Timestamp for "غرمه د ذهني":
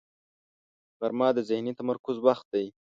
0.99-1.73